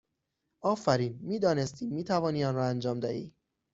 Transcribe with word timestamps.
آفرین! 0.61 1.19
می 1.21 1.39
دانستیم 1.39 1.93
می 1.93 2.03
توانی 2.03 2.43
آن 2.45 2.55
را 2.55 2.65
انجام 2.65 2.99
دهی! 2.99 3.33